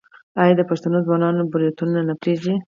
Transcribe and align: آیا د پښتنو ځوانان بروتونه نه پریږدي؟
آیا 0.41 0.53
د 0.57 0.61
پښتنو 0.69 0.97
ځوانان 1.07 1.35
بروتونه 1.51 1.99
نه 2.07 2.13
پریږدي؟ 2.21 2.55